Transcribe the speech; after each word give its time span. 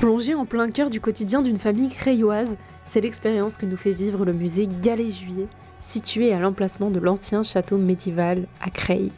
Plongé 0.00 0.32
en 0.32 0.44
plein 0.44 0.70
cœur 0.70 0.90
du 0.90 1.00
quotidien 1.00 1.42
d'une 1.42 1.58
famille 1.58 1.88
crayoise, 1.88 2.56
c'est 2.88 3.00
l'expérience 3.00 3.56
que 3.56 3.66
nous 3.66 3.76
fait 3.76 3.92
vivre 3.92 4.24
le 4.24 4.32
musée 4.32 4.68
Galet-Juillet, 4.80 5.48
situé 5.80 6.32
à 6.32 6.38
l'emplacement 6.38 6.92
de 6.92 7.00
l'ancien 7.00 7.42
château 7.42 7.78
médiéval 7.78 8.46
à 8.60 8.70
Creil. 8.70 9.10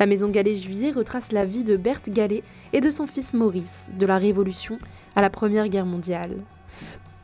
La 0.00 0.06
maison 0.06 0.30
Galet-Juillet 0.30 0.92
retrace 0.92 1.30
la 1.30 1.44
vie 1.44 1.62
de 1.62 1.76
Berthe 1.76 2.08
Galet 2.08 2.42
et 2.72 2.80
de 2.80 2.90
son 2.90 3.06
fils 3.06 3.34
Maurice, 3.34 3.90
de 3.98 4.06
la 4.06 4.16
Révolution 4.16 4.78
à 5.14 5.20
la 5.20 5.28
Première 5.28 5.68
Guerre 5.68 5.84
mondiale. 5.84 6.38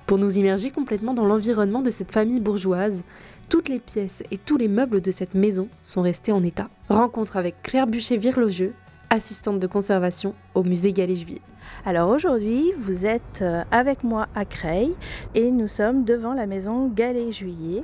Pour 0.06 0.18
nous 0.18 0.36
immerger 0.36 0.70
complètement 0.70 1.14
dans 1.14 1.24
l'environnement 1.24 1.80
de 1.80 1.90
cette 1.90 2.12
famille 2.12 2.40
bourgeoise, 2.40 3.02
toutes 3.48 3.70
les 3.70 3.78
pièces 3.78 4.22
et 4.30 4.36
tous 4.36 4.58
les 4.58 4.68
meubles 4.68 5.00
de 5.00 5.10
cette 5.10 5.32
maison 5.32 5.68
sont 5.82 6.02
restés 6.02 6.32
en 6.32 6.44
état. 6.44 6.68
Rencontre 6.90 7.38
avec 7.38 7.62
Claire 7.62 7.86
Bûcher-Virlogeux, 7.86 8.74
assistante 9.10 9.60
de 9.60 9.66
conservation 9.66 10.34
au 10.54 10.62
musée 10.62 10.92
Galet-Juillet. 10.92 11.40
Alors 11.86 12.10
aujourd'hui, 12.10 12.72
vous 12.78 13.06
êtes 13.06 13.40
euh, 13.42 13.62
avec 13.70 14.04
moi 14.04 14.26
à 14.34 14.44
Creil 14.44 14.94
et 15.34 15.50
nous 15.50 15.68
sommes 15.68 16.04
devant 16.04 16.34
la 16.34 16.46
maison 16.46 16.88
Galet-Juillet 16.88 17.82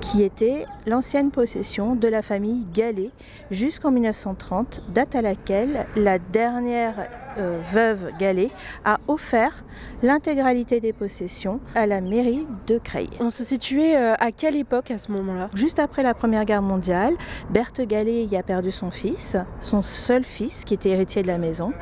qui 0.00 0.22
était 0.22 0.66
l'ancienne 0.86 1.30
possession 1.30 1.94
de 1.94 2.08
la 2.08 2.22
famille 2.22 2.66
Galet 2.72 3.10
jusqu'en 3.50 3.90
1930, 3.90 4.82
date 4.88 5.14
à 5.14 5.22
laquelle 5.22 5.86
la 5.96 6.18
dernière 6.18 7.08
euh, 7.38 7.60
veuve 7.72 8.10
Galet 8.18 8.50
a 8.84 8.98
offert 9.08 9.64
l'intégralité 10.02 10.80
des 10.80 10.92
possessions 10.92 11.60
à 11.74 11.86
la 11.86 12.00
mairie 12.00 12.46
de 12.66 12.78
Creil. 12.78 13.10
On 13.20 13.30
se 13.30 13.44
situait 13.44 13.96
euh, 13.96 14.14
à 14.18 14.32
quelle 14.32 14.56
époque 14.56 14.90
à 14.90 14.98
ce 14.98 15.10
moment-là? 15.12 15.48
Juste 15.54 15.78
après 15.78 16.02
la 16.02 16.14
Première 16.14 16.44
Guerre 16.44 16.62
mondiale, 16.62 17.14
Berthe 17.50 17.82
Galet 17.82 18.24
y 18.24 18.36
a 18.36 18.42
perdu 18.42 18.70
son 18.70 18.90
fils, 18.90 19.36
son 19.60 19.82
seul 19.82 20.24
fils 20.24 20.64
qui 20.64 20.74
était 20.74 20.90
héritier 20.90 21.22
de 21.22 21.28
la 21.28 21.38
maison. 21.38 21.72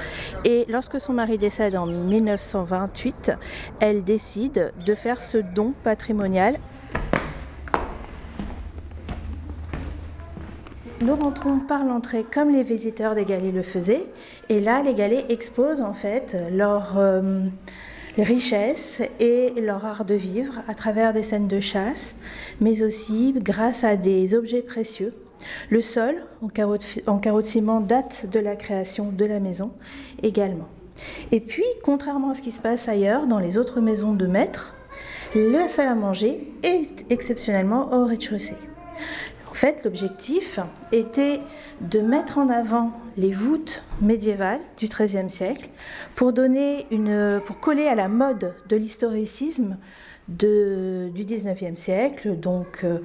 Et 0.45 0.67
lorsque 0.69 1.01
son 1.01 1.13
mari 1.13 1.39
décède 1.39 1.77
en 1.77 1.87
1928, 1.87 3.33
elle 3.81 4.05
décide 4.05 4.73
de 4.85 4.95
faire 4.95 5.23
ce 5.23 5.39
don 5.39 5.75
patrimonial 5.85 6.59
Nous 11.03 11.17
rentrons 11.17 11.61
par 11.61 11.87
l'entrée 11.87 12.27
comme 12.31 12.51
les 12.51 12.63
visiteurs 12.63 13.15
des 13.15 13.25
galets 13.25 13.55
le 13.55 13.63
faisaient. 13.63 14.05
Et 14.51 14.61
là, 14.61 14.83
les 14.83 14.93
galets 14.93 15.25
exposent 15.31 15.81
en 15.81 15.95
fait 15.95 16.37
leur 16.53 16.99
euh, 16.99 17.47
richesse 18.19 19.01
et 19.19 19.55
leur 19.63 19.87
art 19.87 20.05
de 20.05 20.15
vivre 20.15 20.61
à 20.69 20.75
travers 20.75 21.15
des 21.15 21.23
scènes 21.23 21.49
de 21.49 21.59
chasse, 21.59 22.15
mais 22.61 22.83
aussi 22.83 23.35
grâce 23.39 23.83
à 23.83 23.97
des 23.97 24.35
objets 24.35 24.61
précieux. 24.61 25.15
Le 25.71 25.81
sol, 25.81 26.17
en 26.43 26.49
carreau 26.49 26.77
de, 26.77 27.47
ciment, 27.47 27.81
date 27.81 28.27
de 28.31 28.39
la 28.39 28.55
création 28.55 29.11
de 29.11 29.25
la 29.25 29.41
maison 29.41 29.73
également. 30.23 30.69
Et 31.33 31.41
puis, 31.41 31.65
contrairement 31.83 32.33
à 32.33 32.35
ce 32.35 32.43
qui 32.43 32.51
se 32.51 32.61
passe 32.61 32.91
ailleurs, 32.91 33.27
dans 33.27 33.39
les 33.39 33.57
autres 33.57 33.81
maisons 33.81 34.13
de 34.13 34.27
maîtres, 34.27 34.75
la 35.35 35.67
salle 35.69 35.89
à 35.89 35.95
manger 35.95 36.53
est 36.63 37.07
exceptionnellement 37.09 37.91
au 37.95 38.05
rez-de-chaussée. 38.05 38.57
En 39.61 39.67
fait, 39.67 39.85
l'objectif 39.85 40.59
était 40.91 41.39
de 41.83 42.01
mettre 42.01 42.39
en 42.39 42.49
avant 42.49 42.93
les 43.19 43.31
voûtes 43.31 43.83
médiévales 44.01 44.63
du 44.79 44.87
XIIIe 44.87 45.29
siècle 45.29 45.69
pour, 46.15 46.33
coller 47.61 47.87
à 47.87 47.95
la 47.95 48.09
mode 48.09 48.55
de 48.71 48.77
l'historicisme 48.77 49.77
du 50.29 51.13
XIXe 51.15 51.79
siècle, 51.79 52.37
donc 52.37 52.85
euh, 52.85 53.01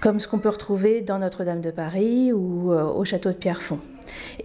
comme 0.00 0.18
ce 0.18 0.26
qu'on 0.26 0.40
peut 0.40 0.48
retrouver 0.48 1.00
dans 1.00 1.20
Notre-Dame 1.20 1.60
de 1.60 1.70
Paris 1.70 2.32
ou 2.32 2.72
euh, 2.72 2.82
au 2.82 3.04
château 3.04 3.28
de 3.28 3.36
Pierrefonds. 3.36 3.78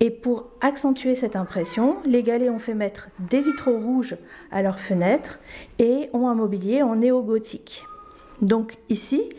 Et 0.02 0.12
pour 0.12 0.52
accentuer 0.62 1.16
cette 1.16 1.36
impression, 1.36 1.98
les 2.06 2.22
Galets 2.22 2.52
ont 2.52 2.60
fait 2.60 2.76
mettre 2.76 3.10
des 3.32 3.42
vitraux 3.42 3.80
rouges 3.80 4.18
à 4.52 4.62
leurs 4.62 4.80
fenêtres 4.80 5.40
et 5.80 6.12
ont 6.14 6.28
un 6.28 6.36
mobilier 6.36 6.84
en 6.84 6.98
néo-gothique. 6.98 7.86
Donc 8.42 8.78
ici, 8.90 9.30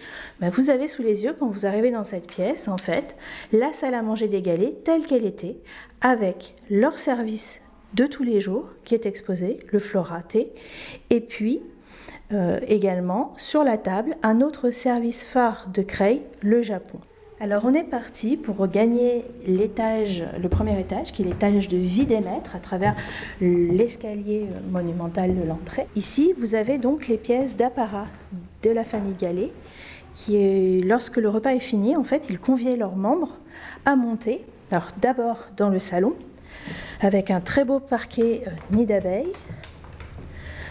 ben, 0.40 0.50
vous 0.50 0.70
avez 0.70 0.88
sous 0.88 1.02
les 1.02 1.24
yeux, 1.24 1.34
quand 1.38 1.48
vous 1.48 1.66
arrivez 1.66 1.90
dans 1.90 2.04
cette 2.04 2.26
pièce, 2.26 2.68
en 2.68 2.78
fait, 2.78 3.16
la 3.52 3.72
salle 3.72 3.94
à 3.94 4.02
manger 4.02 4.28
des 4.28 4.42
galets 4.42 4.82
telle 4.84 5.04
qu'elle 5.04 5.26
était, 5.26 5.56
avec 6.00 6.54
leur 6.70 6.98
service 6.98 7.60
de 7.94 8.06
tous 8.06 8.24
les 8.24 8.40
jours 8.40 8.68
qui 8.84 8.94
est 8.94 9.06
exposé, 9.06 9.60
le 9.70 9.78
floraté, 9.78 10.52
et 11.10 11.20
puis 11.20 11.60
euh, 12.32 12.58
également 12.66 13.34
sur 13.36 13.64
la 13.64 13.78
table 13.78 14.16
un 14.22 14.40
autre 14.40 14.70
service 14.70 15.22
phare 15.22 15.68
de 15.72 15.82
Creil, 15.82 16.22
le 16.40 16.62
Japon. 16.62 16.98
Alors 17.40 17.64
on 17.64 17.74
est 17.74 17.84
parti 17.84 18.36
pour 18.36 18.66
gagner 18.68 19.24
l'étage, 19.46 20.24
le 20.40 20.48
premier 20.48 20.78
étage, 20.80 21.12
qui 21.12 21.22
est 21.22 21.24
l'étage 21.26 21.68
de 21.68 21.76
vie 21.76 22.06
des 22.06 22.20
maîtres, 22.20 22.56
à 22.56 22.60
travers 22.60 22.94
l'escalier 23.40 24.46
monumental 24.70 25.34
de 25.34 25.46
l'entrée. 25.46 25.86
Ici, 25.96 26.32
vous 26.38 26.54
avez 26.54 26.78
donc 26.78 27.08
les 27.08 27.18
pièces 27.18 27.56
d'apparat 27.56 28.06
de 28.64 28.70
la 28.70 28.84
famille 28.84 29.14
Gallet, 29.14 29.52
qui 30.14 30.80
lorsque 30.82 31.18
le 31.18 31.28
repas 31.28 31.54
est 31.54 31.60
fini, 31.60 31.96
en 31.96 32.04
fait, 32.04 32.26
ils 32.30 32.40
conviaient 32.40 32.76
leurs 32.76 32.96
membres 32.96 33.36
à 33.84 33.94
monter. 33.94 34.44
Alors 34.70 34.88
d'abord 35.00 35.38
dans 35.56 35.68
le 35.68 35.78
salon, 35.78 36.14
avec 37.00 37.30
un 37.30 37.40
très 37.40 37.64
beau 37.64 37.78
parquet 37.78 38.42
euh, 38.46 38.50
nid 38.74 38.86
d'abeilles. 38.86 39.32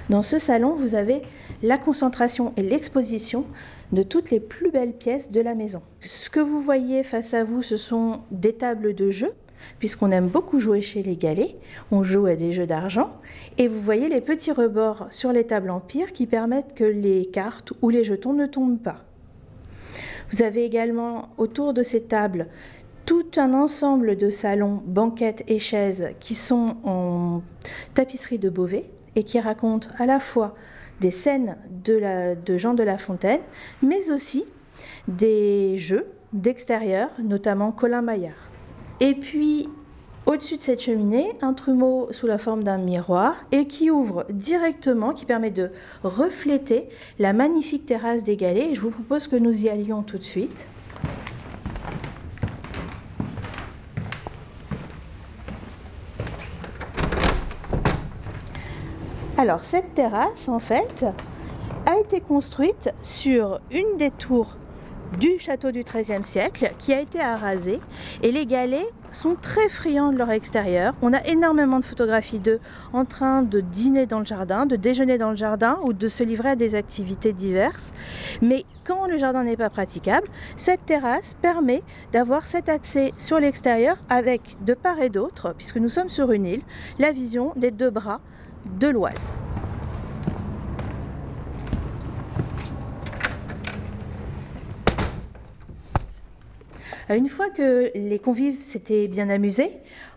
Dans 0.10 0.22
ce 0.22 0.40
salon, 0.40 0.76
vous 0.76 0.96
avez 0.96 1.22
la 1.62 1.78
concentration 1.78 2.54
et 2.58 2.64
l'exposition 2.64 3.46
de 3.94 4.04
toutes 4.04 4.32
les 4.32 4.40
plus 4.40 4.72
belles 4.72 4.94
pièces 4.94 5.30
de 5.30 5.40
la 5.40 5.56
maison. 5.56 5.82
Ce 6.02 6.30
que 6.30 6.40
vous 6.40 6.62
voyez 6.62 7.04
face 7.04 7.34
à 7.34 7.44
vous, 7.44 7.62
ce 7.62 7.78
sont 7.78 8.22
des 8.32 8.54
tables 8.54 8.96
de 8.96 9.12
jeu, 9.12 9.32
puisqu'on 9.80 10.12
aime 10.12 10.28
beaucoup 10.28 10.60
jouer 10.60 10.82
chez 10.82 11.04
les 11.04 11.16
galets. 11.16 11.56
On 11.92 12.04
joue 12.04 12.26
à 12.26 12.36
des 12.36 12.54
jeux 12.54 12.68
d'argent. 12.68 13.12
Et 13.58 13.68
vous 13.68 13.82
voyez 13.82 14.10
les 14.10 14.22
petits 14.22 14.52
rebords 14.52 15.08
sur 15.10 15.32
les 15.34 15.46
tables 15.46 15.70
empire 15.70 16.14
qui 16.14 16.28
permettent 16.28 16.74
que 16.76 16.84
les 16.84 17.26
cartes 17.26 17.74
ou 17.82 17.90
les 17.90 18.04
jetons 18.04 18.34
ne 18.34 18.46
tombent 18.46 18.82
pas. 18.82 19.04
Vous 20.32 20.42
avez 20.42 20.66
également 20.66 21.30
autour 21.38 21.74
de 21.74 21.84
ces 21.84 22.04
tables 22.04 22.48
tout 23.06 23.26
un 23.38 23.54
ensemble 23.54 24.16
de 24.18 24.30
salons, 24.30 24.82
banquettes 24.86 25.44
et 25.48 25.60
chaises 25.60 26.10
qui 26.20 26.36
sont 26.36 26.78
en 26.84 27.42
tapisserie 27.94 28.40
de 28.40 28.50
Beauvais 28.50 28.90
et 29.16 29.24
qui 29.24 29.40
racontent 29.40 29.90
à 29.98 30.06
la 30.06 30.20
fois 30.20 30.56
des 31.02 31.12
scènes 31.12 31.58
de, 31.84 32.36
de 32.42 32.58
Jean 32.58 32.74
de 32.74 32.84
La 32.84 32.98
Fontaine, 32.98 33.42
mais 33.82 34.10
aussi 34.10 34.46
des 35.08 35.78
jeux 35.78 36.08
d'extérieur, 36.32 37.10
notamment 37.22 37.72
Colin 37.72 38.02
Maillard. 38.02 38.53
Et 39.00 39.16
puis, 39.16 39.68
au-dessus 40.26 40.58
de 40.58 40.62
cette 40.62 40.82
cheminée, 40.82 41.34
un 41.42 41.54
trumeau 41.54 42.08
sous 42.12 42.28
la 42.28 42.38
forme 42.38 42.64
d'un 42.64 42.78
miroir 42.78 43.36
et 43.52 43.68
qui 43.68 43.92
ouvre 43.92 44.26
directement, 44.30 45.14
qui 45.14 45.26
permet 45.26 45.52
de 45.52 45.72
refléter 46.04 46.88
la 47.20 47.34
magnifique 47.34 47.86
terrasse 47.86 48.24
des 48.24 48.38
Galets. 48.38 48.74
je 48.74 48.82
vous 48.82 48.92
propose 48.92 49.28
que 49.28 49.36
nous 49.36 49.66
y 49.66 49.70
allions 49.70 50.04
tout 50.04 50.18
de 50.18 50.24
suite. 50.24 50.68
Alors 59.38 59.66
cette 59.66 59.94
terrasse, 59.94 60.48
en 60.48 60.60
fait, 60.60 61.06
a 61.86 62.00
été 62.00 62.22
construite 62.22 62.94
sur 63.02 63.60
une 63.72 63.98
des 63.98 64.12
tours 64.12 64.56
du 65.20 65.40
château 65.40 65.72
du 65.72 65.84
XIIIe 65.84 66.24
siècle 66.24 66.72
qui 66.80 66.94
a 66.94 67.00
été 67.00 67.20
arasée 67.20 67.80
et 68.22 68.32
les 68.32 68.46
galets 68.46 68.88
sont 69.12 69.36
très 69.36 69.70
friands 69.70 70.12
de 70.12 70.18
leur 70.18 70.32
extérieur. 70.32 70.94
On 71.02 71.14
a 71.14 71.24
énormément 71.28 71.80
de 71.80 71.86
photographies 71.86 72.40
d'eux 72.40 72.60
en 72.94 73.06
train 73.06 73.44
de 73.44 73.62
dîner 73.62 74.06
dans 74.06 74.20
le 74.20 74.26
jardin, 74.26 74.66
de 74.66 74.76
déjeuner 74.76 75.18
dans 75.18 75.30
le 75.30 75.36
jardin 75.36 75.80
ou 75.84 75.94
de 75.94 76.08
se 76.08 76.24
livrer 76.24 76.50
à 76.50 76.56
des 76.56 76.76
activités 76.76 77.34
diverses. 77.34 77.94
Mais 78.42 78.66
quand 78.86 79.08
le 79.08 79.18
jardin 79.18 79.44
n'est 79.44 79.58
pas 79.58 79.70
praticable, 79.70 80.28
cette 80.58 80.86
terrasse 80.86 81.36
permet 81.42 81.84
d'avoir 82.12 82.48
cet 82.48 82.70
accès 82.70 83.14
sur 83.18 83.40
l'extérieur 83.40 83.98
avec 84.10 84.58
de 84.66 84.74
part 84.74 85.00
et 85.00 85.10
d'autre, 85.10 85.54
puisque 85.58 85.78
nous 85.78 85.90
sommes 85.90 86.10
sur 86.10 86.32
une 86.32 86.46
île, 86.46 86.62
la 87.00 87.12
vision 87.12 87.54
des 87.56 87.72
deux 87.72 87.90
bras 87.90 88.20
de 88.80 88.88
l'Oise. 88.88 89.36
Une 97.16 97.28
fois 97.28 97.50
que 97.50 97.92
les 97.96 98.18
convives 98.18 98.62
s'étaient 98.62 99.08
bien 99.08 99.30
amusés, 99.30 99.70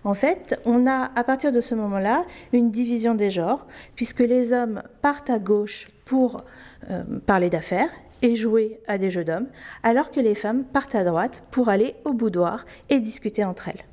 en 0.04 0.14
fait, 0.14 0.58
on 0.64 0.86
a 0.86 1.10
à 1.14 1.24
partir 1.24 1.52
de 1.52 1.60
ce 1.60 1.74
moment-là 1.74 2.24
une 2.52 2.70
division 2.70 3.14
des 3.14 3.30
genres, 3.30 3.66
puisque 3.96 4.20
les 4.20 4.52
hommes 4.52 4.82
partent 5.02 5.28
à 5.28 5.38
gauche 5.38 5.88
pour 6.06 6.44
euh, 6.90 7.02
parler 7.26 7.50
d'affaires 7.50 7.90
et 8.22 8.34
jouer 8.34 8.80
à 8.86 8.96
des 8.96 9.10
jeux 9.10 9.24
d'hommes, 9.24 9.48
alors 9.82 10.10
que 10.10 10.20
les 10.20 10.34
femmes 10.34 10.64
partent 10.64 10.94
à 10.94 11.04
droite 11.04 11.42
pour 11.50 11.68
aller 11.68 11.96
au 12.04 12.14
boudoir 12.14 12.64
et 12.88 12.98
discuter 12.98 13.44
entre 13.44 13.68
elles. 13.68 13.84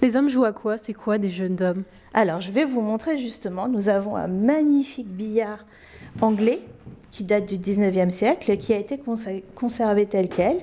Les 0.00 0.16
hommes 0.16 0.28
jouent 0.28 0.44
à 0.44 0.52
quoi? 0.52 0.78
C'est 0.78 0.94
quoi 0.94 1.18
des 1.18 1.30
jeux 1.30 1.48
d'hommes? 1.48 1.82
Alors, 2.14 2.40
je 2.40 2.52
vais 2.52 2.64
vous 2.64 2.80
montrer 2.80 3.18
justement, 3.18 3.66
nous 3.68 3.88
avons 3.88 4.14
un 4.16 4.28
magnifique 4.28 5.08
billard 5.08 5.64
anglais 6.20 6.60
qui 7.12 7.24
date 7.24 7.46
du 7.46 7.58
19e 7.58 8.10
siècle, 8.10 8.56
qui 8.56 8.72
a 8.72 8.78
été 8.78 9.00
conservé 9.54 10.06
tel 10.06 10.28
quel. 10.28 10.56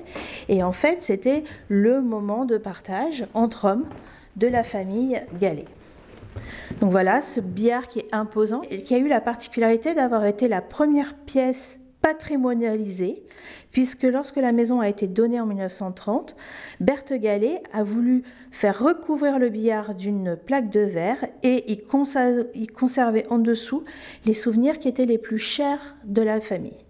Et 0.48 0.62
en 0.62 0.72
fait, 0.72 0.98
c'était 1.00 1.44
le 1.68 2.02
moment 2.02 2.44
de 2.44 2.58
partage 2.58 3.24
entre 3.32 3.66
hommes 3.66 3.86
de 4.36 4.48
la 4.48 4.64
famille 4.64 5.22
Gallet. 5.40 5.64
Donc 6.80 6.90
voilà, 6.90 7.22
ce 7.22 7.40
billard 7.40 7.88
qui 7.88 8.00
est 8.00 8.08
imposant 8.12 8.60
qui 8.60 8.94
a 8.94 8.98
eu 8.98 9.08
la 9.08 9.20
particularité 9.20 9.94
d'avoir 9.94 10.24
été 10.26 10.48
la 10.48 10.60
première 10.60 11.14
pièce 11.14 11.78
patrimonialisée, 12.02 13.22
puisque 13.72 14.04
lorsque 14.04 14.36
la 14.36 14.52
maison 14.52 14.80
a 14.80 14.88
été 14.88 15.06
donnée 15.06 15.40
en 15.40 15.46
1930, 15.46 16.36
Berthe 16.80 17.12
Gallet 17.12 17.62
a 17.72 17.82
voulu 17.82 18.22
faire 18.50 18.78
recouvrir 18.78 19.38
le 19.38 19.48
billard 19.48 19.94
d'une 19.94 20.36
plaque 20.36 20.70
de 20.70 20.80
verre 20.80 21.24
et 21.42 21.72
y 21.72 22.66
conserver 22.66 23.26
en 23.28 23.38
dessous 23.38 23.84
les 24.24 24.34
souvenirs 24.34 24.78
qui 24.78 24.88
étaient 24.88 25.06
les 25.06 25.18
plus 25.18 25.38
chers 25.38 25.96
de 26.04 26.22
la 26.22 26.40
famille. 26.40 26.84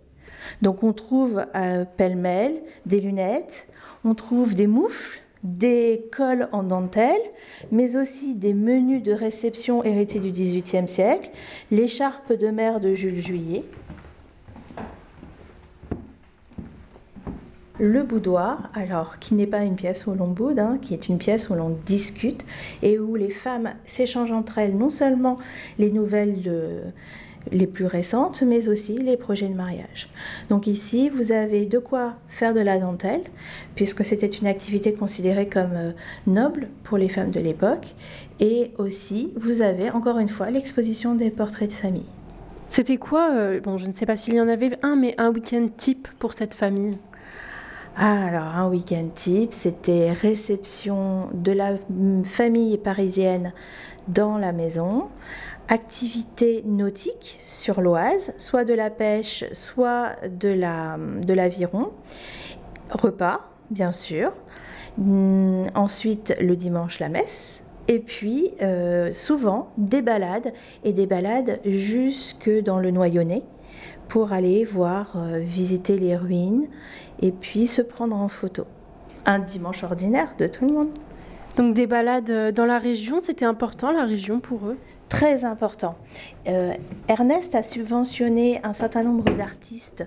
Donc 0.63 0.83
on 0.83 0.93
trouve 0.93 1.45
euh, 1.55 1.85
pêle-mêle 1.97 2.63
des 2.87 3.01
lunettes, 3.01 3.69
on 4.05 4.15
trouve 4.15 4.55
des 4.55 4.67
moufles, 4.67 5.21
des 5.43 6.09
cols 6.13 6.49
en 6.53 6.63
dentelle, 6.63 7.21
mais 7.73 7.97
aussi 7.97 8.35
des 8.35 8.55
menus 8.55 9.03
de 9.03 9.13
réception 9.13 9.83
hérités 9.85 10.19
du 10.19 10.31
XVIIIe 10.31 10.89
siècle, 10.89 11.31
l'écharpe 11.71 12.33
de 12.33 12.49
mer 12.49 12.81
de 12.81 12.95
Jules 12.95 13.21
Juillet. 13.21 13.65
Le 17.81 18.03
boudoir, 18.03 18.71
alors 18.75 19.19
qui 19.21 19.35
n'est 19.35 19.47
pas 19.47 19.63
une 19.63 19.75
pièce 19.75 20.07
où 20.07 20.13
l'on 20.13 20.29
boude, 20.29 20.59
hein, 20.59 20.79
qui 20.83 20.93
est 20.93 21.09
une 21.09 21.17
pièce 21.17 21.49
où 21.49 21.55
l'on 21.55 21.71
discute 21.71 22.45
et 22.83 22.99
où 22.99 23.15
les 23.15 23.31
femmes 23.31 23.71
s'échangent 23.87 24.33
entre 24.33 24.59
elles 24.59 24.77
non 24.77 24.91
seulement 24.91 25.39
les 25.79 25.91
nouvelles 25.91 26.43
les 27.51 27.67
plus 27.67 27.87
récentes, 27.87 28.43
mais 28.47 28.69
aussi 28.69 28.99
les 28.99 29.17
projets 29.17 29.49
de 29.49 29.55
mariage. 29.55 30.11
Donc 30.51 30.67
ici, 30.67 31.09
vous 31.09 31.33
avez 31.33 31.65
de 31.65 31.79
quoi 31.79 32.17
faire 32.29 32.53
de 32.53 32.61
la 32.61 32.79
dentelle, 32.79 33.23
puisque 33.75 34.05
c'était 34.05 34.27
une 34.27 34.47
activité 34.47 34.93
considérée 34.93 35.49
comme 35.49 35.73
euh, 35.75 35.93
noble 36.27 36.69
pour 36.85 36.99
les 36.99 37.09
femmes 37.09 37.31
de 37.31 37.41
l'époque. 37.41 37.95
Et 38.41 38.73
aussi, 38.77 39.33
vous 39.37 39.63
avez 39.63 39.91
encore 39.91 40.19
une 40.19 40.29
fois 40.29 40.51
l'exposition 40.51 41.15
des 41.15 41.31
portraits 41.31 41.71
de 41.71 41.75
famille. 41.75 42.09
C'était 42.67 42.99
quoi, 42.99 43.31
euh, 43.33 43.59
bon, 43.61 43.79
je 43.79 43.87
ne 43.87 43.93
sais 43.93 44.05
pas 44.05 44.17
s'il 44.17 44.35
y 44.35 44.41
en 44.41 44.49
avait 44.49 44.79
un, 44.83 44.97
mais 44.97 45.15
un 45.17 45.33
week-end 45.33 45.69
type 45.77 46.09
pour 46.19 46.35
cette 46.35 46.53
famille? 46.53 46.99
Ah, 47.97 48.27
alors 48.27 48.55
un 48.57 48.69
week-end 48.69 49.09
type, 49.15 49.53
c'était 49.53 50.13
réception 50.13 51.29
de 51.35 51.53
la 51.53 51.75
famille 52.25 52.79
parisienne 52.79 53.53
dans 54.09 54.39
la 54.39 54.53
maison, 54.53 55.09
activité 55.69 56.63
nautique 56.67 57.37
sur 57.41 57.81
l'Oise, 57.81 58.33
soit 58.39 58.65
de 58.65 58.75
la 58.75 58.91
pêche, 58.91 59.45
soit 59.53 60.17
de 60.29 61.33
l'aviron, 61.33 61.93
repas, 62.91 63.41
bien 63.71 63.93
sûr. 63.93 64.33
Hum, 64.99 65.67
ensuite, 65.75 66.35
le 66.41 66.57
dimanche, 66.57 66.99
la 67.01 67.09
messe. 67.09 67.61
Et 67.89 67.99
puis, 67.99 68.53
euh, 68.63 69.13
souvent, 69.13 69.71
des 69.79 70.03
balades, 70.03 70.53
et 70.85 70.93
des 70.93 71.07
balades 71.07 71.61
jusque 71.65 72.51
dans 72.63 72.79
le 72.79 72.91
Noyonnais 72.91 73.43
pour 74.09 74.33
aller 74.33 74.65
voir, 74.65 75.13
euh, 75.17 75.39
visiter 75.39 75.99
les 75.99 76.17
ruines, 76.17 76.67
et 77.21 77.33
puis 77.33 77.67
se 77.67 77.83
prendre 77.83 78.17
en 78.17 78.29
photo. 78.29 78.65
Un 79.27 79.39
dimanche 79.39 79.85
ordinaire 79.85 80.35
de 80.39 80.47
tout 80.47 80.67
le 80.67 80.73
monde. 80.73 80.91
Donc 81.57 81.75
des 81.75 81.87
balades 81.87 82.31
euh, 82.31 82.53
dans 82.53 82.67
la 82.67 82.79
région, 82.79 83.21
c'était 83.21 83.45
important 83.45 83.93
la 83.93 84.05
région 84.05 84.41
pour 84.41 84.67
eux? 84.67 84.77
Très 85.11 85.45
important. 85.45 85.97
Euh, 86.49 86.73
Ernest 87.09 87.55
a 87.55 87.63
subventionné 87.63 88.61
un 88.63 88.73
certain 88.73 89.03
nombre 89.03 89.25
d'artistes 89.37 90.07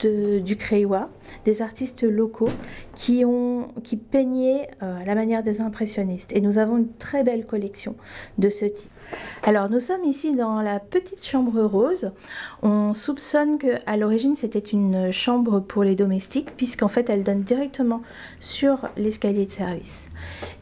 du 0.00 0.56
Créois, 0.56 1.10
des 1.44 1.62
artistes 1.62 2.02
locaux 2.02 2.48
qui, 2.96 3.24
ont, 3.24 3.68
qui 3.84 3.96
peignaient 3.96 4.68
euh, 4.82 5.02
à 5.02 5.04
la 5.04 5.14
manière 5.14 5.44
des 5.44 5.60
impressionnistes. 5.60 6.32
Et 6.32 6.40
nous 6.40 6.58
avons 6.58 6.78
une 6.78 6.90
très 6.90 7.22
belle 7.22 7.46
collection 7.46 7.94
de 8.38 8.48
ce 8.48 8.64
type. 8.64 8.90
Alors 9.44 9.68
nous 9.68 9.80
sommes 9.80 10.04
ici 10.04 10.34
dans 10.34 10.62
la 10.62 10.80
petite 10.80 11.24
chambre 11.24 11.62
rose. 11.62 12.12
On 12.62 12.94
soupçonne 12.94 13.58
qu'à 13.58 13.96
l'origine 13.96 14.36
c'était 14.36 14.58
une 14.58 15.12
chambre 15.12 15.60
pour 15.60 15.84
les 15.84 15.94
domestiques 15.94 16.56
puisqu'en 16.56 16.88
fait 16.88 17.10
elle 17.10 17.24
donne 17.24 17.42
directement 17.42 18.02
sur 18.40 18.88
l'escalier 18.96 19.46
de 19.46 19.52
service. 19.52 20.00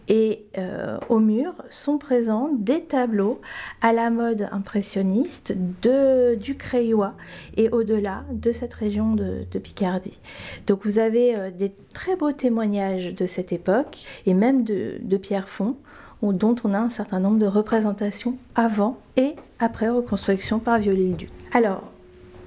Et 0.08 0.46
euh, 0.56 0.99
au 1.08 1.19
mur 1.19 1.55
sont 1.70 1.99
présents 1.99 2.50
des 2.58 2.82
tableaux 2.84 3.40
à 3.82 3.93
la 3.93 4.10
mode 4.10 4.49
impressionniste 4.52 5.55
de, 5.82 6.34
du 6.34 6.56
Crayois 6.56 7.14
et 7.56 7.69
au-delà 7.70 8.25
de 8.32 8.52
cette 8.52 8.75
région 8.75 9.14
de, 9.14 9.44
Picardie. 9.58 10.19
Donc 10.66 10.84
vous 10.84 10.99
avez 10.99 11.37
euh, 11.37 11.50
des 11.50 11.72
très 11.93 12.16
beaux 12.16 12.32
témoignages 12.32 13.14
de 13.14 13.26
cette 13.26 13.52
époque 13.52 14.05
et 14.25 14.34
même 14.34 14.62
de, 14.62 14.94
de 15.02 15.16
Pierre 15.16 15.49
Font 15.49 15.76
dont 16.22 16.56
on 16.64 16.75
a 16.75 16.78
un 16.78 16.90
certain 16.90 17.20
nombre 17.20 17.38
de 17.38 17.46
représentations 17.46 18.37
avant 18.54 18.99
et 19.16 19.34
après 19.58 19.88
reconstruction 19.88 20.58
par 20.58 20.78
Viollet-le-Duc. 20.78 21.31
Alors, 21.52 21.84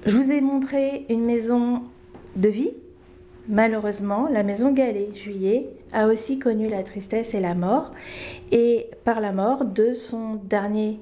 je 0.06 0.16
vous 0.16 0.30
ai 0.30 0.40
montré 0.40 1.06
une 1.08 1.24
maison 1.24 1.82
de 2.36 2.48
vie. 2.48 2.72
Malheureusement, 3.48 4.28
la 4.30 4.44
maison 4.44 4.72
Gallet-Juillet 4.72 5.68
a 5.92 6.06
aussi 6.06 6.38
connu 6.38 6.68
la 6.68 6.82
tristesse 6.82 7.34
et 7.34 7.40
la 7.40 7.54
mort, 7.54 7.90
et 8.52 8.88
par 9.04 9.20
la 9.20 9.32
mort 9.32 9.64
de 9.64 9.92
son 9.92 10.36
dernier 10.44 11.00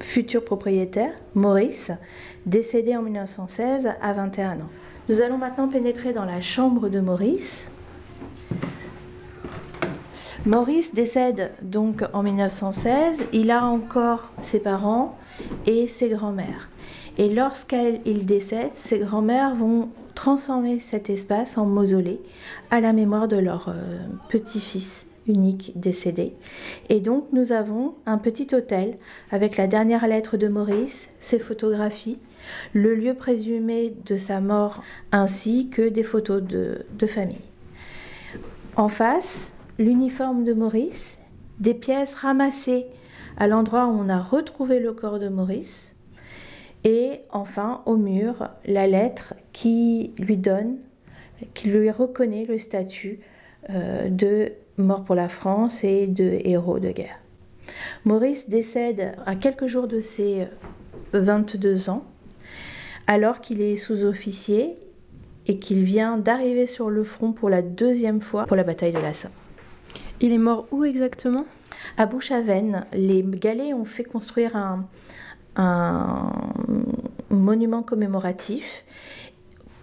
futur 0.00 0.44
propriétaire, 0.44 1.12
Maurice, 1.34 1.92
décédé 2.46 2.96
en 2.96 3.02
1916 3.02 3.88
à 4.00 4.12
21 4.12 4.60
ans. 4.60 4.70
Nous 5.08 5.20
allons 5.20 5.38
maintenant 5.38 5.68
pénétrer 5.68 6.12
dans 6.12 6.24
la 6.24 6.40
chambre 6.40 6.88
de 6.88 7.00
Maurice. 7.00 7.66
Maurice 10.44 10.92
décède 10.92 11.52
donc 11.62 12.04
en 12.12 12.24
1916. 12.24 13.24
Il 13.32 13.52
a 13.52 13.64
encore 13.64 14.32
ses 14.42 14.58
parents 14.58 15.16
et 15.66 15.86
ses 15.86 16.08
grands-mères. 16.08 16.68
Et 17.18 17.28
lorsqu'il 17.28 18.26
décède, 18.26 18.72
ses 18.74 18.98
grands-mères 18.98 19.54
vont 19.54 19.88
transformer 20.14 20.80
cet 20.80 21.10
espace 21.10 21.58
en 21.58 21.66
mausolée 21.66 22.20
à 22.70 22.80
la 22.80 22.92
mémoire 22.92 23.28
de 23.28 23.36
leur 23.36 23.68
euh, 23.68 23.98
petit-fils 24.28 25.06
unique 25.26 25.72
décédé. 25.76 26.34
Et 26.88 27.00
donc 27.00 27.26
nous 27.32 27.52
avons 27.52 27.94
un 28.06 28.18
petit 28.18 28.54
hôtel 28.54 28.98
avec 29.30 29.56
la 29.56 29.66
dernière 29.66 30.06
lettre 30.06 30.36
de 30.36 30.48
Maurice, 30.48 31.08
ses 31.20 31.38
photographies, 31.38 32.18
le 32.72 32.94
lieu 32.94 33.14
présumé 33.14 33.94
de 34.04 34.16
sa 34.16 34.40
mort 34.40 34.82
ainsi 35.12 35.68
que 35.68 35.88
des 35.88 36.02
photos 36.02 36.42
de, 36.42 36.86
de 36.98 37.06
famille. 37.06 37.44
En 38.76 38.88
face, 38.88 39.48
l'uniforme 39.78 40.44
de 40.44 40.54
Maurice, 40.54 41.18
des 41.60 41.74
pièces 41.74 42.14
ramassées 42.14 42.86
à 43.36 43.46
l'endroit 43.46 43.86
où 43.86 43.90
on 43.90 44.08
a 44.08 44.20
retrouvé 44.20 44.80
le 44.80 44.92
corps 44.92 45.18
de 45.18 45.28
Maurice, 45.28 45.91
et 46.84 47.20
enfin 47.30 47.82
au 47.86 47.96
mur 47.96 48.48
la 48.64 48.86
lettre 48.86 49.34
qui 49.52 50.12
lui 50.18 50.36
donne, 50.36 50.78
qui 51.54 51.68
lui 51.68 51.90
reconnaît 51.90 52.44
le 52.44 52.58
statut 52.58 53.20
euh, 53.70 54.08
de 54.08 54.52
mort 54.78 55.04
pour 55.04 55.14
la 55.14 55.28
France 55.28 55.84
et 55.84 56.06
de 56.06 56.38
héros 56.44 56.78
de 56.78 56.90
guerre. 56.90 57.18
Maurice 58.04 58.48
décède 58.48 59.14
à 59.26 59.36
quelques 59.36 59.66
jours 59.66 59.86
de 59.86 60.00
ses 60.00 60.48
22 61.12 61.90
ans, 61.90 62.04
alors 63.06 63.40
qu'il 63.40 63.60
est 63.60 63.76
sous-officier 63.76 64.76
et 65.46 65.58
qu'il 65.58 65.84
vient 65.84 66.18
d'arriver 66.18 66.66
sur 66.66 66.90
le 66.90 67.04
front 67.04 67.32
pour 67.32 67.50
la 67.50 67.62
deuxième 67.62 68.20
fois 68.20 68.46
pour 68.46 68.56
la 68.56 68.64
bataille 68.64 68.92
de 68.92 68.98
la 68.98 69.12
Somme. 69.12 69.32
Il 70.20 70.32
est 70.32 70.38
mort 70.38 70.66
où 70.70 70.84
exactement? 70.84 71.44
À 71.96 72.06
Bouchaven. 72.06 72.86
Les 72.92 73.22
Galets 73.22 73.74
ont 73.74 73.84
fait 73.84 74.04
construire 74.04 74.56
un, 74.56 74.86
monument 77.32 77.82
commémoratif 77.82 78.84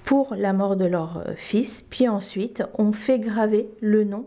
pour 0.05 0.35
la 0.35 0.53
mort 0.53 0.75
de 0.75 0.85
leur 0.85 1.23
fils, 1.35 1.81
puis 1.81 2.07
ensuite 2.07 2.63
ont 2.77 2.93
fait 2.93 3.19
graver 3.19 3.69
le 3.81 4.03
nom 4.03 4.25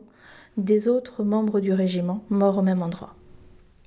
des 0.57 0.89
autres 0.89 1.25
membres 1.25 1.61
du 1.61 1.73
régiment 1.73 2.25
morts 2.29 2.59
au 2.59 2.63
même 2.63 2.83
endroit. 2.83 3.15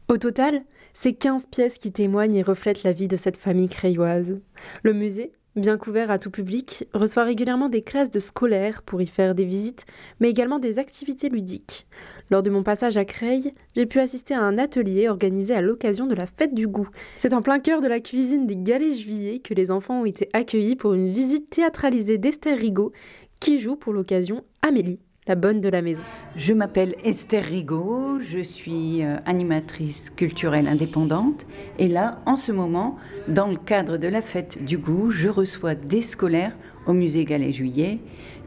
Au 0.07 0.17
total, 0.17 0.63
c'est 0.93 1.13
15 1.13 1.47
pièces 1.47 1.77
qui 1.77 1.91
témoignent 1.91 2.35
et 2.35 2.43
reflètent 2.43 2.83
la 2.83 2.93
vie 2.93 3.07
de 3.07 3.17
cette 3.17 3.37
famille 3.37 3.69
crayoise. 3.69 4.39
Le 4.83 4.93
musée 4.93 5.33
bien 5.55 5.77
couvert 5.77 6.11
à 6.11 6.19
tout 6.19 6.31
public, 6.31 6.87
reçoit 6.93 7.23
régulièrement 7.23 7.69
des 7.69 7.81
classes 7.81 8.11
de 8.11 8.19
scolaires 8.19 8.81
pour 8.81 9.01
y 9.01 9.07
faire 9.07 9.35
des 9.35 9.45
visites, 9.45 9.85
mais 10.19 10.29
également 10.29 10.59
des 10.59 10.79
activités 10.79 11.29
ludiques. 11.29 11.87
Lors 12.29 12.43
de 12.43 12.49
mon 12.49 12.63
passage 12.63 12.97
à 12.97 13.05
Creil, 13.05 13.53
j'ai 13.75 13.85
pu 13.85 13.99
assister 13.99 14.33
à 14.33 14.41
un 14.41 14.57
atelier 14.57 15.07
organisé 15.07 15.53
à 15.53 15.61
l'occasion 15.61 16.07
de 16.07 16.15
la 16.15 16.27
fête 16.27 16.53
du 16.53 16.67
goût. 16.67 16.89
C'est 17.15 17.33
en 17.33 17.41
plein 17.41 17.59
cœur 17.59 17.81
de 17.81 17.87
la 17.87 17.99
cuisine 17.99 18.47
des 18.47 18.57
Galets 18.57 18.95
Juillet 18.99 19.39
que 19.39 19.53
les 19.53 19.71
enfants 19.71 20.01
ont 20.01 20.05
été 20.05 20.29
accueillis 20.33 20.75
pour 20.75 20.93
une 20.93 21.11
visite 21.11 21.49
théâtralisée 21.49 22.17
d'Esther 22.17 22.57
Rigaud, 22.57 22.91
qui 23.39 23.59
joue 23.59 23.75
pour 23.75 23.93
l'occasion 23.93 24.43
Amélie. 24.61 24.99
La 25.27 25.33
bonne 25.33 25.59
de 25.59 25.69
la 25.69 25.81
maison. 25.81 26.03
Je 26.35 26.53
m'appelle 26.53 26.95
Esther 27.03 27.43
Rigaud, 27.43 28.19
je 28.19 28.39
suis 28.39 29.03
euh, 29.03 29.17
animatrice 29.25 30.11
culturelle 30.11 30.67
indépendante 30.67 31.47
et 31.79 31.87
là, 31.87 32.19
en 32.27 32.35
ce 32.35 32.51
moment, 32.51 32.97
dans 33.27 33.47
le 33.47 33.55
cadre 33.55 33.97
de 33.97 34.07
la 34.07 34.21
fête 34.21 34.63
du 34.63 34.77
goût, 34.77 35.09
je 35.09 35.27
reçois 35.27 35.73
des 35.73 36.03
scolaires 36.03 36.55
au 36.85 36.93
musée 36.93 37.25
Galais-Juillet. 37.25 37.97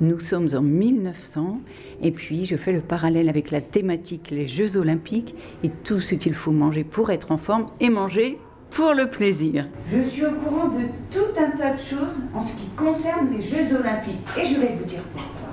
Nous 0.00 0.20
sommes 0.20 0.50
en 0.54 0.62
1900 0.62 1.60
et 2.00 2.12
puis 2.12 2.44
je 2.44 2.54
fais 2.54 2.72
le 2.72 2.80
parallèle 2.80 3.28
avec 3.28 3.50
la 3.50 3.60
thématique 3.60 4.30
les 4.30 4.46
Jeux 4.46 4.76
olympiques 4.76 5.34
et 5.64 5.70
tout 5.70 5.98
ce 5.98 6.14
qu'il 6.14 6.34
faut 6.34 6.52
manger 6.52 6.84
pour 6.84 7.10
être 7.10 7.32
en 7.32 7.38
forme 7.38 7.66
et 7.80 7.90
manger 7.90 8.38
pour 8.70 8.94
le 8.94 9.10
plaisir. 9.10 9.66
Je 9.90 10.08
suis 10.08 10.24
au 10.24 10.30
courant 10.30 10.68
de 10.68 10.84
tout 11.10 11.32
un 11.36 11.56
tas 11.56 11.72
de 11.72 11.80
choses 11.80 12.20
en 12.32 12.40
ce 12.40 12.52
qui 12.52 12.68
concerne 12.76 13.30
les 13.32 13.40
Jeux 13.40 13.74
olympiques 13.74 14.28
et 14.40 14.46
je 14.46 14.60
vais 14.60 14.76
vous 14.78 14.84
dire 14.84 15.02
pourquoi. 15.12 15.47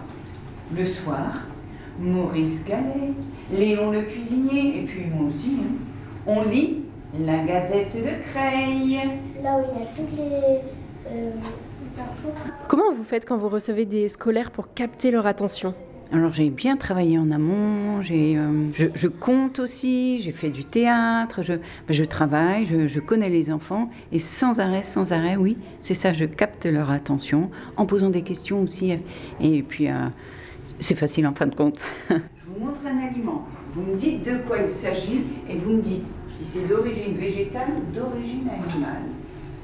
Le 0.74 0.86
soir, 0.86 1.43
Maurice 2.00 2.63
Gallet, 2.65 3.13
Léon 3.51 3.91
le 3.91 4.01
cuisinier 4.03 4.79
et 4.79 4.84
puis 4.84 5.05
moi 5.05 5.29
aussi, 5.29 5.57
hein, 5.62 5.75
on 6.25 6.41
lit 6.50 6.86
la 7.19 7.39
Gazette 7.43 7.95
de 7.95 8.24
Creil. 8.31 9.00
Là 9.43 9.57
où 9.57 9.63
il 9.74 9.79
y 9.79 9.84
a 9.84 9.88
toutes 9.95 10.17
les... 10.17 11.12
Euh, 11.12 11.31
Comment 12.67 12.93
vous 12.93 13.03
faites 13.03 13.25
quand 13.25 13.38
vous 13.38 13.48
recevez 13.48 13.86
des 13.86 14.10
scolaires 14.10 14.51
pour 14.51 14.74
capter 14.74 15.12
leur 15.12 15.27
attention? 15.27 15.74
Alors 16.12 16.34
j'ai 16.34 16.50
bien 16.50 16.77
travaillé 16.77 17.17
en 17.17 17.31
amont, 17.31 18.01
j'ai, 18.01 18.38
euh, 18.38 18.69
je, 18.74 19.07
compte 19.07 19.60
aussi, 19.60 20.19
j'ai 20.19 20.31
fait 20.31 20.50
du 20.50 20.63
théâtre, 20.63 21.41
je, 21.41 21.53
je 21.89 22.03
travaille, 22.03 22.65
je, 22.65 23.00
connais 23.00 23.29
les 23.29 23.51
enfants 23.51 23.89
et 24.12 24.19
sans 24.19 24.60
arrêt, 24.60 24.84
sans 24.84 25.13
arrêt, 25.13 25.36
oui, 25.36 25.57
c'est 25.79 25.95
ça, 25.95 26.13
je 26.13 26.25
capte 26.25 26.65
leur 26.67 26.91
attention 26.91 27.50
en 27.75 27.88
posant 27.88 28.12
des 28.12 28.22
questions 28.22 28.62
aussi. 28.62 28.93
Et 29.41 29.63
puis 29.63 29.89
euh, 29.89 30.07
c'est 30.79 30.95
facile 30.95 31.27
en 31.27 31.34
fin 31.34 31.48
de 31.48 31.55
compte. 31.55 31.84
je 32.10 32.15
vous 32.48 32.65
montre 32.65 32.81
un 32.86 33.07
aliment, 33.07 33.45
vous 33.74 33.81
me 33.81 33.95
dites 33.95 34.24
de 34.24 34.38
quoi 34.48 34.57
il 34.60 34.72
s'agit 34.72 35.24
et 35.50 35.55
vous 35.55 35.74
me 35.74 35.81
dites 35.81 36.15
si 36.34 36.45
c'est 36.45 36.67
d'origine 36.67 37.13
végétale 37.13 37.69
ou 37.77 37.95
d'origine 37.95 38.48
animale. 38.50 39.03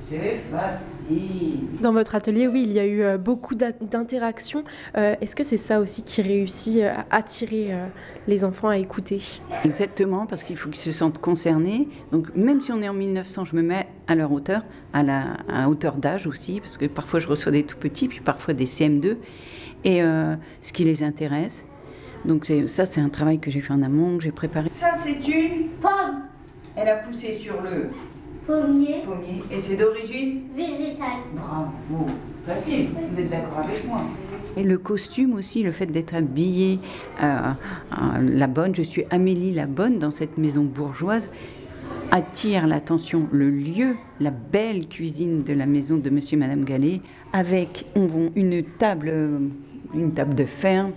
C'est 0.10 0.42
facile. 0.52 1.60
Dans 1.82 1.94
votre 1.94 2.16
atelier, 2.16 2.48
oui, 2.48 2.64
il 2.64 2.74
y 2.74 2.80
a 2.80 2.86
eu 2.86 3.02
euh, 3.02 3.18
beaucoup 3.18 3.56
d'interactions. 3.56 4.66
Euh, 4.98 5.16
est-ce 5.22 5.38
que 5.38 5.44
c'est 5.44 5.56
ça 5.56 5.80
aussi 5.80 6.04
qui 6.04 6.22
réussit 6.22 6.82
euh, 6.82 6.92
à 7.10 7.16
attirer 7.16 7.70
les 8.28 8.44
enfants 8.44 8.68
à 8.68 8.78
écouter? 8.78 9.22
Exactement, 9.64 10.26
parce 10.26 10.44
qu'il 10.44 10.58
faut 10.58 10.70
qu'ils 10.70 10.82
se 10.82 10.92
sentent 10.92 11.20
concernés. 11.20 11.88
Donc 12.12 12.36
même 12.36 12.60
si 12.60 12.74
on 12.74 12.82
est 12.82 12.90
en 12.90 12.94
1900, 12.94 13.46
je 13.46 13.56
me 13.56 13.62
mets 13.62 13.88
à 14.08 14.16
leur 14.16 14.34
hauteur, 14.34 14.64
à 14.92 15.04
la 15.04 15.70
hauteur 15.70 15.96
d'âge 15.96 16.28
aussi, 16.28 16.60
parce 16.60 16.78
que 16.78 16.88
parfois 16.88 17.22
je 17.22 17.28
reçois 17.28 17.54
des 17.54 17.64
tout 17.64 17.78
petits, 17.78 18.10
puis 18.10 18.20
parfois 18.20 18.54
des 18.54 18.66
CM2, 18.66 19.16
et 19.84 20.02
ce 20.62 20.74
qui 20.74 20.84
les 20.84 21.04
intéresse. 21.04 21.66
Donc 22.26 22.52
ça, 22.68 22.86
c'est 22.86 23.02
un 23.02 23.10
travail 23.10 23.40
que 23.40 23.50
j'ai 23.50 23.62
fait 23.62 23.74
en 23.74 23.82
amont, 23.82 24.18
que 24.18 24.24
j'ai 24.24 24.32
préparé. 24.32 24.70
Ça, 24.70 24.94
c'est 25.04 25.28
une 25.28 25.70
pomme. 25.82 26.24
Elle 26.76 26.88
a 26.88 26.96
poussé 26.98 27.34
sur 27.34 27.62
le 27.62 27.90
Pommier. 28.46 29.04
Pommier. 29.06 29.42
Et 29.52 29.60
c'est 29.60 29.76
d'origine 29.76 30.42
Végétale. 30.56 31.22
Bravo. 31.36 32.08
Facile, 32.46 32.88
vous 33.12 33.20
êtes 33.20 33.30
d'accord 33.30 33.60
avec 33.64 33.86
moi. 33.88 34.02
Et 34.58 34.64
le 34.64 34.78
costume 34.78 35.34
aussi, 35.34 35.64
le 35.64 35.72
fait 35.72 35.86
d'être 35.86 36.16
habillée 36.16 36.80
euh, 37.22 37.54
la 38.22 38.48
bonne, 38.48 38.76
je 38.76 38.82
suis 38.82 39.06
Amélie 39.10 39.54
la 39.54 39.68
bonne 39.68 40.00
dans 40.00 40.12
cette 40.12 40.38
maison 40.38 40.64
bourgeoise, 40.64 41.30
attire 42.10 42.68
l'attention. 42.68 43.28
Le 43.32 43.50
lieu, 43.50 43.96
la 44.20 44.32
belle 44.32 44.88
cuisine 44.88 45.44
de 45.44 45.54
la 45.54 45.66
maison 45.66 45.98
de 45.98 46.10
Monsieur 46.10 46.36
et 46.36 46.40
Madame 46.40 46.66
Gallet, 46.66 47.02
avec 47.32 47.86
une 47.96 48.64
table, 48.80 49.14
une 49.94 50.14
table 50.14 50.36
de 50.36 50.46
ferme, 50.46 50.92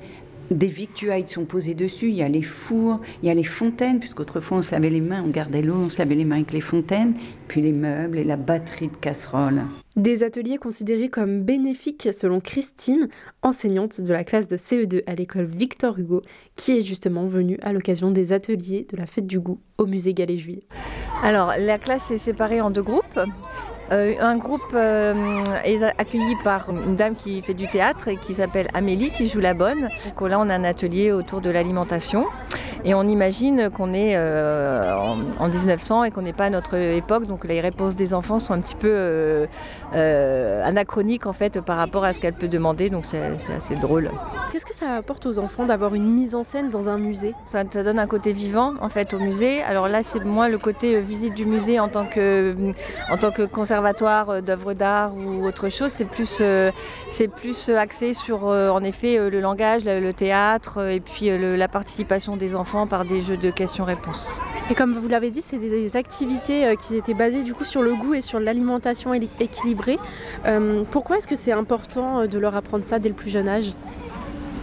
des 0.51 0.67
victuailles 0.67 1.27
sont 1.27 1.45
posées 1.45 1.75
dessus, 1.75 2.09
il 2.09 2.17
y 2.17 2.23
a 2.23 2.29
les 2.29 2.43
fours, 2.43 3.01
il 3.23 3.29
y 3.29 3.31
a 3.31 3.35
les 3.35 3.45
fontaines, 3.45 3.99
puisqu'autrefois 3.99 4.59
on 4.59 4.63
se 4.63 4.73
lavait 4.73 4.91
les 4.91 5.01
mains, 5.01 5.23
on 5.25 5.31
gardait 5.31 5.63
l'eau, 5.63 5.77
on 5.77 5.89
se 5.89 5.99
lavait 5.99 6.15
les 6.15 6.25
mains 6.25 6.37
avec 6.37 6.53
les 6.53 6.61
fontaines, 6.61 7.15
puis 7.49 7.63
les 7.63 7.73
meubles 7.73 8.19
et 8.19 8.25
la 8.25 8.37
batterie 8.37 8.89
de 8.89 8.97
casseroles. 8.97 9.63
Des 9.97 10.23
ateliers 10.23 10.59
considérés 10.59 11.09
comme 11.09 11.43
bénéfiques 11.43 12.09
selon 12.15 12.41
Christine, 12.41 13.09
enseignante 13.43 14.01
de 14.01 14.13
la 14.13 14.25
classe 14.25 14.49
de 14.49 14.57
CE2 14.57 15.03
à 15.07 15.15
l'école 15.15 15.47
Victor 15.47 15.99
Hugo, 15.99 16.23
qui 16.57 16.79
est 16.79 16.83
justement 16.83 17.27
venue 17.27 17.59
à 17.63 17.73
l'occasion 17.73 18.11
des 18.11 18.33
ateliers 18.33 18.87
de 18.91 18.97
la 18.97 19.07
fête 19.07 19.27
du 19.27 19.41
goût 19.41 19.61
au 19.79 19.87
musée 19.87 20.13
Galais-Juillet. 20.13 20.67
Alors 21.23 21.55
la 21.59 21.79
classe 21.79 22.11
est 22.11 22.19
séparée 22.19 22.61
en 22.61 22.71
deux 22.71 22.83
groupes. 22.83 23.21
Euh, 23.93 24.15
un 24.21 24.37
groupe 24.37 24.63
euh, 24.75 25.43
est 25.65 25.83
accueilli 25.83 26.37
par 26.43 26.71
une 26.71 26.97
dame 26.97 27.15
qui 27.15 27.43
fait 27.43 27.55
du 27.55 27.69
théâtre 27.69 28.09
et 28.09 28.17
qui 28.17 28.35
s'appelle 28.35 28.69
Amélie, 28.75 29.11
qui 29.11 29.29
joue 29.29 29.41
la 29.41 29.55
bonne. 29.55 29.89
Donc 30.19 30.29
là, 30.29 30.39
on 30.41 30.49
a 30.49 30.55
un 30.55 30.65
atelier 30.65 31.13
autour 31.13 31.41
de 31.41 31.51
l'alimentation. 31.51 32.27
Et 32.87 32.93
on 32.93 33.05
imagine 33.05 33.71
qu'on 33.71 33.95
est 33.95 34.13
euh, 34.15 34.95
en, 35.39 35.49
1900 35.49 36.05
et 36.05 36.11
qu'on 36.11 36.21
n'est 36.21 36.35
pas 36.35 36.45
à 36.45 36.51
notre 36.51 36.75
époque, 36.75 37.27
donc 37.27 37.47
les 37.47 37.63
réponses 37.63 37.97
des 37.97 38.13
enfants 38.13 38.39
sont 38.39 38.53
un 38.53 38.61
petit 38.61 38.75
peu 38.75 38.91
euh, 38.91 39.47
euh, 39.95 40.63
anachroniques 40.63 41.25
en 41.25 41.33
fait 41.33 41.63
par 41.63 41.79
rapport 41.79 42.05
à 42.05 42.13
ce 42.13 42.21
qu'elle 42.21 42.35
peut 42.35 42.49
demander, 42.49 42.91
donc 42.91 43.07
c'est 43.07 43.23
assez 43.57 43.75
drôle. 43.77 44.11
Qu'est-ce 44.53 44.67
que 44.67 44.75
ça 44.75 44.97
apporte 44.97 45.25
aux 45.25 45.39
enfants 45.39 45.65
d'avoir 45.65 45.95
une 45.95 46.13
mise 46.13 46.35
en 46.35 46.45
scène 46.45 46.69
dans 46.69 46.91
un 46.91 46.99
musée? 46.99 47.35
Ça, 47.47 47.65
donne 47.65 47.99
un 47.99 48.07
côté 48.07 48.35
vivant 48.35 48.75
en 48.83 48.91
fait 48.91 49.15
au 49.15 49.19
musée. 49.19 49.63
Alors 49.63 49.89
là, 49.89 50.03
c'est 50.03 50.23
moins 50.23 50.49
le 50.49 50.59
côté 50.59 51.01
visite 51.01 51.35
du 51.35 51.47
musée 51.47 51.81
en 51.81 51.89
tant 51.89 52.05
que, 52.05 52.55
en 53.11 53.17
tant 53.17 53.31
que 53.31 53.43
conservatoire 53.43 54.43
d'œuvres 54.43 54.75
d'art 54.75 55.13
ou 55.17 55.47
autre 55.47 55.71
chose. 55.71 55.91
C'est 55.91 56.05
plus, 56.05 56.43
c'est 57.09 57.29
plus 57.29 57.71
axé 57.71 58.13
sur 58.13 58.45
en 58.45 58.83
effet 58.85 59.31
le 59.31 59.41
langage, 59.41 59.85
le, 59.87 60.13
théâtre 60.13 60.87
et 60.87 61.01
puis 61.01 61.31
la 61.57 61.69
participation 61.69 62.37
des 62.37 62.55
enfants 62.55 62.74
par 62.87 63.05
des 63.05 63.23
jeux 63.23 63.37
de 63.37 63.51
questions-réponses. 63.51 64.41
Et 64.71 64.75
comme 64.75 64.99
vous 64.99 65.09
l'avez 65.09 65.31
dit, 65.31 65.43
c'est 65.43 65.59
des 65.59 65.97
activités 65.97 66.67
euh, 66.67 66.75
qui 66.75 66.97
étaient 66.97 67.15
basées 67.15 67.43
du 67.43 67.55
coup 67.55 67.65
sur 67.65 67.83
le 67.83 67.95
goût 67.95 68.15
et 68.15 68.21
sur 68.21 68.41
l'alimentation 68.41 69.15
équilibrée. 69.15 69.99
Euh, 70.47 70.83
pourquoi 70.91 71.19
est-ce 71.19 71.29
que 71.29 71.37
c'est 71.37 71.53
important 71.53 72.21
euh, 72.21 72.27
de 72.27 72.39
leur 72.39 72.57
apprendre 72.57 72.83
ça 72.83 72.99
dès 72.99 73.09
le 73.09 73.15
plus 73.15 73.31
jeune 73.31 73.49
âge? 73.49 73.73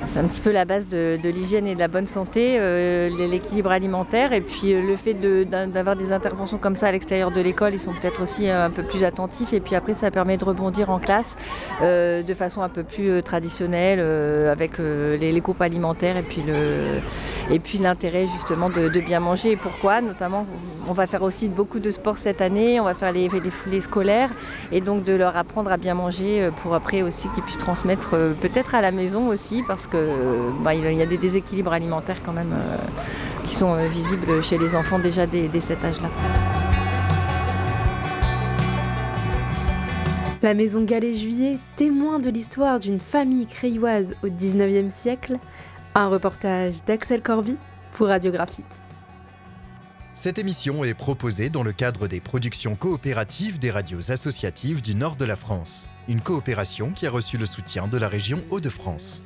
C'est 0.08 0.20
un 0.20 0.25
petit 0.25 0.41
peu 0.41 0.51
la 0.51 0.65
base 0.65 0.88
de, 0.88 1.17
l'hygiène 1.24 1.67
et 1.67 1.75
de 1.75 1.79
la 1.79 1.88
bonne 1.88 2.08
santé, 2.08 2.55
euh, 2.60 3.10
l'équilibre 3.27 3.72
alimentaire 3.72 4.34
et 4.34 4.41
puis 4.41 4.74
euh, 4.74 4.81
le 4.81 4.96
fait 4.96 5.13
d'avoir 5.13 5.96
des 5.96 6.12
interventions 6.12 6.58
comme 6.58 6.75
ça 6.75 6.88
à 6.88 6.91
l'extérieur 6.91 7.31
de 7.31 7.39
l'école, 7.39 7.74
ils 7.74 7.79
sont 7.79 7.93
peut-être 7.93 8.22
aussi 8.22 8.50
euh, 8.50 8.65
un 8.65 8.70
peu 8.70 8.84
plus 8.84 9.03
attentifs 9.03 9.53
et 9.53 9.60
puis 9.60 9.75
après 9.75 9.93
ça 9.93 10.12
permet 10.12 10.38
de 10.38 10.46
rebondir 10.46 10.89
en 10.89 11.00
classe 11.00 11.38
de 11.81 12.34
façon 12.34 12.62
un 12.62 12.70
peu 12.70 12.84
plus 12.84 13.22
traditionnelle 13.24 14.00
avec 14.50 14.77
les, 14.77 15.41
groupes 15.41 15.62
alimentaires 15.62 16.17
et 16.17 17.60
puis 17.60 17.77
l'intérêt 17.79 18.27
justement 18.34 18.70
de, 18.70 18.89
bien 19.00 19.20
manger. 19.20 19.51
Et 19.51 19.55
pourquoi? 19.55 20.01
Notamment, 20.01 20.46
on 20.88 20.93
va 20.93 21.08
faire 21.08 21.24
aussi 21.24 21.50
beaucoup 21.50 21.79
de 21.79 21.89
sport 21.89 22.17
cette 22.17 22.41
année, 22.41 22.79
on 22.79 22.84
va 22.84 22.93
faire 22.93 23.12
les, 23.12 23.29
les, 23.29 23.81
scolaires 23.81 24.29
et 24.72 24.81
donc 24.81 25.03
de 25.03 25.13
leur 25.13 25.36
apprendre 25.38 25.72
à 25.72 25.77
bien 25.77 25.93
manger 25.93 26.50
pour 26.62 26.75
après 26.75 27.01
aussi 27.01 27.27
qu'ils 27.29 27.43
puissent 27.43 27.58
transmettre 27.58 28.12
peut-être 28.41 28.75
à 28.75 28.81
la 28.81 28.91
maison 28.91 29.27
aussi 29.27 29.63
parce 29.67 29.88
que 29.88 29.90
bah, 30.62 30.74
il 30.74 30.83
y 30.93 31.01
a 31.01 31.05
des 31.05 31.17
déséquilibres 31.17 31.74
alimentaires 31.74 32.21
quand 32.24 32.33
même 32.33 32.53
euh, 32.53 32.77
qui 33.48 33.55
sont 33.55 33.74
euh, 33.74 33.88
visibles 33.88 34.43
chez 34.43 34.57
les 34.57 34.75
enfants 34.75 35.00
déjà 35.00 35.25
dès, 35.25 35.50
cet 35.60 35.83
âge-là. 35.83 36.10
La 40.41 40.53
maison 40.53 40.83
Galais-Juillet, 40.83 41.57
témoin 41.75 42.19
de 42.19 42.29
l'histoire 42.29 42.79
d'une 42.79 43.00
famille 43.00 43.45
crayoise 43.45 44.15
au 44.24 44.27
19e 44.27 44.89
siècle, 44.89 45.38
un 45.93 46.07
reportage 46.07 46.83
d'Axel 46.86 47.21
Corby 47.21 47.55
pour 47.93 48.07
Radiographite. 48.07 48.81
Cette 50.13 50.39
émission 50.39 50.83
est 50.83 50.93
proposée 50.93 51.50
dans 51.50 51.63
le 51.63 51.71
cadre 51.71 52.07
des 52.07 52.19
productions 52.19 52.75
coopératives 52.75 53.60
des 53.60 53.71
radios 53.71 54.12
associatives 54.12 54.81
du 54.81 54.93
nord 54.93 55.15
de 55.15 55.25
la 55.25 55.36
France, 55.36 55.88
une 56.07 56.21
coopération 56.21 56.91
qui 56.91 57.07
a 57.07 57.12
reçu 57.12 57.38
le 57.38 57.45
soutien 57.45 57.88
de 57.88 57.98
la 57.98 58.07
région 58.07 58.39
Hauts-de-France. 58.50 59.24